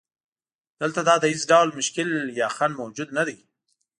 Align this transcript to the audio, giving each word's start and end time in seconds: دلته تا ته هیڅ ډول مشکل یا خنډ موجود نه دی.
دلته 0.81 0.99
تا 1.07 1.15
ته 1.21 1.25
هیڅ 1.31 1.41
ډول 1.51 1.69
مشکل 1.79 2.09
یا 2.39 2.47
خنډ 2.55 2.73
موجود 2.81 3.09
نه 3.17 3.23
دی. 3.27 3.37